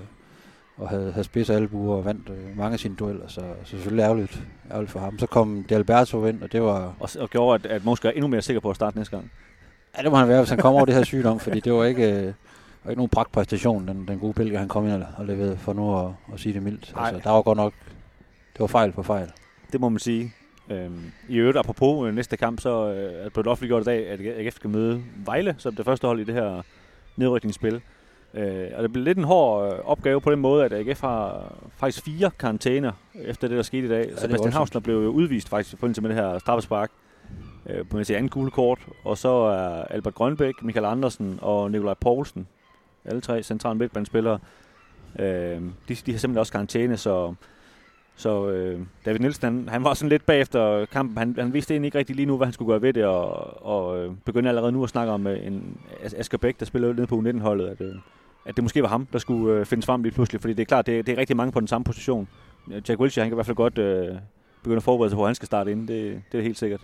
og 0.77 0.89
havde, 0.89 1.11
havde 1.11 1.23
spids 1.23 1.49
albuer 1.49 1.95
og 1.97 2.05
vandt 2.05 2.29
øh, 2.29 2.57
mange 2.57 2.73
af 2.73 2.79
sine 2.79 2.95
dueller, 2.95 3.27
så, 3.27 3.41
så 3.63 3.69
selvfølgelig 3.69 4.03
ærgerligt, 4.03 4.43
ærgerligt 4.71 4.91
for 4.91 4.99
ham. 4.99 5.19
Så 5.19 5.27
kom 5.27 5.65
De 5.69 5.75
Alberto 5.75 6.25
ind, 6.25 6.43
og 6.43 6.51
det 6.51 6.61
var... 6.61 6.93
Og, 6.99 7.09
og 7.19 7.29
gjorde, 7.29 7.69
at, 7.69 7.71
at 7.71 7.85
Mosca 7.85 8.07
er 8.07 8.11
endnu 8.11 8.27
mere 8.27 8.41
sikker 8.41 8.59
på 8.59 8.69
at 8.69 8.75
starte 8.75 8.97
næste 8.97 9.15
gang. 9.15 9.31
Ja, 9.97 10.03
det 10.03 10.11
må 10.11 10.17
han 10.17 10.27
være, 10.27 10.39
hvis 10.39 10.49
han 10.49 10.59
kommer 10.59 10.79
over 10.79 10.85
det 10.85 10.95
her 10.95 11.03
sygdom, 11.03 11.39
fordi 11.39 11.59
det 11.59 11.73
var 11.73 11.85
ikke, 11.85 12.11
øh, 12.11 12.33
var 12.83 12.91
ikke 12.91 12.99
nogen 12.99 13.09
pragtpræstation, 13.09 13.87
den, 13.87 14.07
den 14.07 14.19
gode 14.19 14.33
Belgier, 14.33 14.59
han 14.59 14.67
kom 14.67 14.85
ind 14.85 14.93
og, 14.93 15.07
og 15.17 15.25
leverede 15.25 15.57
for 15.57 15.73
nu 15.73 15.99
at, 15.99 16.11
at 16.33 16.39
sige 16.39 16.53
det 16.53 16.63
mildt. 16.63 16.95
Nej. 16.95 17.07
Altså, 17.07 17.21
der 17.23 17.29
var 17.29 17.41
godt 17.41 17.57
nok, 17.57 17.73
det 18.53 18.59
var 18.59 18.67
fejl 18.67 18.91
på 18.91 19.03
fejl. 19.03 19.31
Det 19.71 19.81
må 19.81 19.89
man 19.89 19.99
sige. 19.99 20.33
Øhm, 20.71 21.11
I 21.29 21.37
øvrigt, 21.37 21.57
apropos 21.57 22.07
øh, 22.07 22.15
næste 22.15 22.37
kamp, 22.37 22.59
så 22.59 22.93
øh, 22.93 23.25
er 23.25 23.29
det 23.29 23.47
offentliggjort 23.47 23.81
i 23.81 23.85
dag, 23.85 24.07
at 24.07 24.19
AGF 24.21 24.55
skal 24.55 24.69
møde 24.69 25.03
Vejle 25.25 25.55
som 25.57 25.75
det 25.75 25.85
første 25.85 26.07
hold 26.07 26.19
i 26.19 26.23
det 26.23 26.33
her 26.33 26.61
nedrykningsspil. 27.15 27.81
Øh, 28.33 28.67
og 28.75 28.83
det 28.83 28.91
bliver 28.91 29.05
lidt 29.05 29.17
en 29.17 29.23
hård 29.23 29.73
øh, 29.73 29.79
opgave 29.85 30.21
på 30.21 30.31
den 30.31 30.39
måde, 30.39 30.65
at 30.65 30.73
AGF 30.73 31.01
har 31.01 31.53
faktisk 31.77 32.05
fire 32.05 32.31
karantæner 32.39 32.91
efter 33.15 33.47
det, 33.47 33.57
der 33.57 33.63
skete 33.63 33.85
i 33.85 33.89
dag. 33.89 34.11
er 34.11 34.17
Sebastian. 34.17 34.53
Hausner 34.53 34.81
blev 34.81 34.95
jo 34.95 35.09
udvist 35.09 35.49
faktisk 35.49 35.73
i 35.73 35.77
forbindelse 35.77 36.01
med 36.01 36.09
det 36.09 36.17
her 36.17 36.39
straffespark 36.39 36.91
øh, 37.69 37.87
på 37.89 38.03
sin 38.03 38.15
anden 38.15 38.29
gule 38.29 38.51
kort. 38.51 38.79
Og 39.03 39.17
så 39.17 39.29
er 39.29 39.83
Albert 39.83 40.15
Grønbæk, 40.15 40.53
Michael 40.61 40.85
Andersen 40.85 41.39
og 41.41 41.71
Nikolaj 41.71 41.93
Poulsen, 41.93 42.47
alle 43.05 43.21
tre 43.21 43.43
centrale 43.43 43.79
midtbanespillere, 43.79 44.39
øh, 45.19 45.25
de, 45.25 45.61
de 45.87 45.93
har 45.93 45.95
simpelthen 45.95 46.37
også 46.37 46.51
karantæne, 46.51 46.97
så 46.97 47.33
så 48.15 48.49
øh, 48.49 48.79
David 49.05 49.19
Nielsen, 49.19 49.43
han, 49.43 49.69
han 49.69 49.83
var 49.83 49.93
sådan 49.93 50.09
lidt 50.09 50.25
bagefter 50.25 50.85
kampen. 50.85 51.17
Han, 51.17 51.35
han 51.39 51.53
vidste 51.53 51.73
egentlig 51.73 51.87
ikke 51.87 51.97
rigtig 51.97 52.15
lige 52.15 52.25
nu, 52.25 52.37
hvad 52.37 52.47
han 52.47 52.53
skulle 52.53 52.71
gøre 52.71 52.81
ved 52.81 52.93
det, 52.93 53.05
og, 53.05 53.65
og 53.65 53.99
øh, 53.99 54.11
begyndte 54.25 54.49
allerede 54.49 54.71
nu 54.71 54.83
at 54.83 54.89
snakke 54.89 55.13
om 55.13 55.27
øh, 55.27 55.47
en 55.47 55.77
As- 56.03 56.19
Asger 56.19 56.37
Bæk, 56.37 56.59
der 56.59 56.65
spiller 56.65 56.93
nede 56.93 57.07
på 57.07 57.15
U19-holdet, 57.15 57.67
at, 57.67 57.81
øh, 57.81 57.95
at 58.45 58.55
det 58.55 58.63
måske 58.63 58.81
var 58.81 58.87
ham, 58.87 59.05
der 59.13 59.19
skulle 59.19 59.59
øh, 59.59 59.65
findes 59.65 59.85
frem 59.85 60.03
lige 60.03 60.13
pludselig, 60.13 60.41
fordi 60.41 60.53
det 60.53 60.61
er 60.61 60.65
klart, 60.65 60.85
det, 60.85 61.07
det 61.07 61.13
er 61.13 61.17
rigtig 61.17 61.37
mange 61.37 61.51
på 61.51 61.59
den 61.59 61.67
samme 61.67 61.85
position. 61.85 62.27
Jack 62.89 62.99
Wilshere, 62.99 63.23
han 63.23 63.29
kan 63.29 63.35
i 63.35 63.37
hvert 63.37 63.45
fald 63.45 63.55
godt 63.55 63.77
øh, 63.77 64.15
begynde 64.63 64.77
at 64.77 64.83
forberede 64.83 65.09
sig 65.09 65.17
på, 65.17 65.23
at 65.23 65.27
han 65.27 65.35
skal 65.35 65.45
starte 65.45 65.71
ind. 65.71 65.87
Det, 65.87 66.21
det 66.31 66.37
er 66.37 66.43
helt 66.43 66.57
sikkert. 66.57 66.81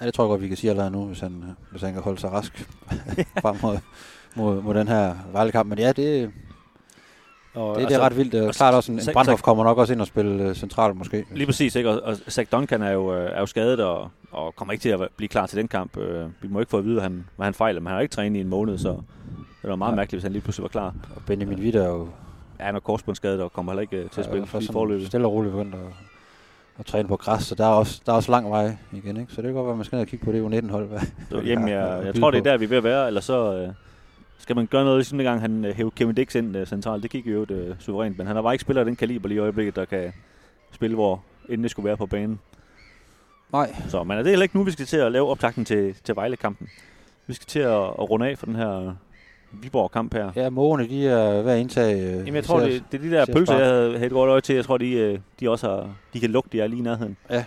Ja, 0.00 0.06
det 0.06 0.14
tror 0.14 0.24
jeg 0.24 0.28
godt, 0.28 0.42
vi 0.42 0.48
kan 0.48 0.56
sige 0.56 0.70
allerede 0.70 0.90
nu, 0.90 1.04
hvis 1.04 1.20
han, 1.20 1.44
øh, 1.48 1.70
hvis 1.70 1.82
han 1.82 1.92
kan 1.92 2.02
holde 2.02 2.20
sig 2.20 2.32
rask 2.32 2.58
frem 3.42 3.56
mod, 3.62 3.78
mod, 4.36 4.62
mod 4.62 4.74
den 4.74 4.88
her 4.88 5.14
Vejle-kamp. 5.32 5.68
Men 5.68 5.78
ja, 5.78 5.92
det, 5.92 6.30
Og, 7.58 7.80
det, 7.80 7.88
det 7.88 7.96
er 7.96 8.00
ret 8.00 8.16
vildt. 8.16 8.34
Og 8.34 8.54
klart 8.54 8.74
også, 8.74 8.92
en, 8.92 8.98
en 8.98 9.04
Brandhoff 9.12 9.42
kommer 9.42 9.64
nok 9.64 9.78
også 9.78 9.92
ind 9.92 10.00
og 10.00 10.06
spille 10.06 10.42
øh, 10.48 10.54
centralt 10.54 10.96
måske. 10.96 11.24
Lige 11.34 11.46
præcis, 11.46 11.76
ikke? 11.76 11.90
Og, 11.90 12.00
og 12.02 12.16
Zach 12.30 12.52
Duncan 12.52 12.82
er 12.82 12.90
jo, 12.90 13.14
øh, 13.14 13.30
er 13.34 13.40
jo 13.40 13.46
skadet 13.46 13.80
og, 13.80 14.10
og 14.32 14.56
kommer 14.56 14.72
ikke 14.72 14.82
til 14.82 14.88
at 14.88 15.00
blive 15.16 15.28
klar 15.28 15.46
til 15.46 15.58
den 15.58 15.68
kamp. 15.68 15.96
Øh, 15.96 16.26
Vi 16.42 16.48
må 16.48 16.60
ikke 16.60 16.70
få 16.70 16.78
at 16.78 16.84
vide, 16.84 16.94
hvad 16.94 17.02
han, 17.02 17.24
hvad 17.36 17.46
han 17.46 17.54
fejler, 17.54 17.80
men 17.80 17.86
han 17.86 17.94
har 17.94 18.00
ikke 18.00 18.14
trænet 18.14 18.36
i 18.38 18.40
en 18.40 18.48
måned, 18.48 18.78
så 18.78 18.88
det 19.62 19.70
var 19.70 19.76
meget 19.76 19.92
Ja. 19.92 19.96
mærkeligt, 19.96 20.16
hvis 20.16 20.22
han 20.22 20.32
lige 20.32 20.42
pludselig 20.42 20.62
var 20.62 20.68
klar. 20.68 20.94
Og 21.16 21.22
Benjamin 21.26 21.58
Witt 21.58 21.76
er 21.76 21.88
jo 21.88 22.08
Ja, 22.60 22.64
han 22.64 22.74
er 22.76 22.80
korsbåndsskadet 22.80 23.40
og 23.40 23.52
kommer 23.52 23.72
heller 23.72 23.80
ikke 23.82 23.96
øh, 23.96 24.10
til 24.10 24.20
at 24.20 24.26
spille 24.26 24.46
først 24.46 24.68
i 24.68 24.72
forløbet. 24.72 25.06
stille 25.06 25.26
og 25.26 25.32
roligt 25.32 25.52
begyndt 25.54 25.74
at, 25.74 25.80
at 26.78 26.86
træne 26.86 27.08
på 27.08 27.16
græs, 27.16 27.42
så 27.42 27.54
der 27.54 27.64
er 27.64 27.68
også, 27.68 28.00
der 28.06 28.12
er 28.12 28.16
også 28.16 28.30
lang 28.30 28.50
vej 28.50 28.76
igen. 28.92 29.16
Ikke? 29.16 29.32
Så 29.32 29.36
det 29.36 29.44
kan 29.48 29.54
godt 29.54 29.64
være, 29.64 29.72
at 29.72 29.76
man 29.78 29.84
skal 29.84 29.96
ned 29.96 30.02
og 30.02 30.08
kigge 30.08 30.24
på 30.24 30.32
det 30.32 30.42
U19-hold. 30.62 30.86
Hvad, 30.88 31.00
jamen, 31.42 31.68
jeg, 31.68 32.00
jeg 32.04 32.12
byde 32.12 32.20
tror, 32.20 32.30
det 32.30 32.38
er 32.38 32.42
der, 32.42 32.56
vi 32.58 32.64
er 32.64 32.68
ved 32.68 32.76
at 32.76 32.84
være, 32.84 33.06
eller 33.06 33.20
så 33.20 33.54
øh, 33.54 33.68
skal 34.38 34.56
man 34.56 34.66
gøre 34.66 34.84
noget, 34.84 34.98
ligesom 34.98 35.18
dengang 35.18 35.40
han 35.40 35.64
øh, 35.64 35.74
hævde 35.74 35.90
Kevin 35.90 36.14
Dix 36.14 36.34
ind 36.34 36.56
øh, 36.56 36.66
centralt. 36.66 37.02
Det 37.02 37.10
gik 37.10 37.26
jo 37.26 37.46
øh, 37.50 37.74
suverænt, 37.78 38.18
men 38.18 38.26
han 38.26 38.36
har 38.36 38.42
bare 38.42 38.54
ikke 38.54 38.62
spiller 38.62 38.80
af 38.80 38.84
den 38.86 38.96
kaliber 38.96 39.28
lige 39.28 39.36
i 39.36 39.40
øjeblikket, 39.40 39.76
der 39.76 39.84
kan 39.84 40.12
spille, 40.72 40.94
hvor 40.94 41.22
inden 41.48 41.62
det 41.62 41.70
skulle 41.70 41.86
være 41.86 41.96
på 41.96 42.06
banen. 42.06 42.40
Nej, 43.52 43.74
Så, 43.88 44.04
men 44.04 44.18
er 44.18 44.22
det 44.22 44.30
heller 44.30 44.42
ikke 44.42 44.56
nu, 44.56 44.62
vi 44.62 44.70
skal 44.70 44.86
til 44.86 44.96
at 44.96 45.12
lave 45.12 45.28
optakten 45.28 45.64
til, 45.64 45.94
til 46.04 46.16
Vejle-kampen. 46.16 46.68
Vi 47.26 47.34
skal 47.34 47.46
til 47.46 47.58
at, 47.60 47.72
at 47.82 48.10
runde 48.10 48.28
af 48.28 48.38
for 48.38 48.46
den 48.46 48.56
her 48.56 48.94
Viborg-kamp 49.52 50.14
her. 50.14 50.30
ja, 50.36 50.50
mågene, 50.50 50.88
de 50.88 51.08
er 51.08 51.42
ved 51.42 51.52
at 51.52 51.58
indtage... 51.60 52.02
øh, 52.02 52.12
Jamen, 52.12 52.34
jeg 52.34 52.44
tror, 52.44 52.60
det, 52.60 52.84
det 52.92 52.98
er 52.98 53.02
de 53.02 53.10
der 53.10 53.24
ser 53.24 53.32
pølser, 53.32 53.56
jeg 53.58 53.66
havde, 53.66 53.92
havde 53.92 54.06
et 54.06 54.12
godt 54.12 54.30
øje 54.30 54.40
til. 54.40 54.54
Jeg 54.54 54.64
tror, 54.64 54.78
de, 54.78 54.90
øh, 54.92 55.18
de 55.40 55.50
også 55.50 55.68
har, 55.68 55.90
de 56.14 56.20
kan 56.20 56.30
lugte, 56.30 56.58
de 56.58 56.62
er 56.62 56.66
lige 56.66 56.78
i 56.78 56.82
nærheden. 56.82 57.16
Ja. 57.30 57.44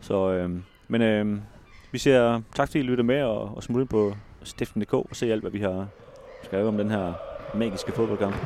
Så, 0.00 0.30
øh, 0.32 0.50
men 0.88 1.02
øh, 1.02 1.38
vi 1.92 1.98
siger 1.98 2.40
tak, 2.54 2.68
fordi 2.68 2.78
I 2.78 2.82
lytter 2.82 3.04
med 3.04 3.22
og, 3.22 3.56
og 3.56 3.62
smutte 3.62 3.80
ind 3.82 3.88
på 3.88 4.14
stiften.dk 4.42 4.92
og 4.94 5.08
se 5.12 5.32
alt, 5.32 5.42
hvad 5.42 5.50
vi 5.50 5.60
har 5.60 5.86
skrevet 6.42 6.68
om 6.68 6.76
den 6.76 6.90
her 6.90 7.12
magiske 7.54 7.92
fodboldkamp. 7.92 8.36